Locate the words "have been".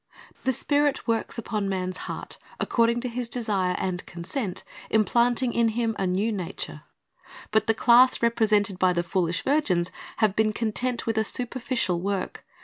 10.17-10.53